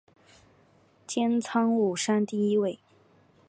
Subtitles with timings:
[1.09, 2.79] 镰仓五山第一位。